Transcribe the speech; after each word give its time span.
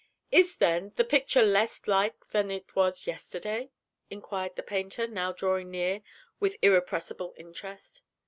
"Is, 0.31 0.57
then, 0.57 0.93
the 0.95 1.03
picture 1.05 1.43
less 1.43 1.81
like 1.85 2.27
than 2.31 2.49
it 2.49 2.75
was 2.75 3.05
yesterday?" 3.05 3.69
inquired 4.09 4.55
the 4.55 4.63
painter, 4.63 5.05
now 5.05 5.31
drawing 5.31 5.69
near, 5.69 6.01
with 6.39 6.57
irrepressible 6.63 7.35
interest. 7.37 8.01